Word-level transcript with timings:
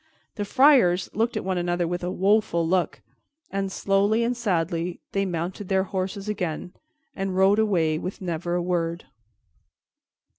The 0.33 0.45
friars 0.45 1.11
looked 1.13 1.37
at 1.37 1.45
one 1.45 1.59
another 1.59 1.87
with 1.87 2.03
a 2.03 2.09
woeful 2.09 2.67
look, 2.67 3.01
and 3.51 3.71
slowly 3.71 4.23
and 4.23 4.35
sadly 4.35 4.99
they 5.11 5.27
mounted 5.27 5.69
their 5.69 5.83
horses 5.83 6.27
again 6.27 6.73
and 7.15 7.37
rode 7.37 7.59
away 7.59 7.99
with 7.99 8.19
never 8.19 8.55
a 8.55 8.63
word. 8.63 9.05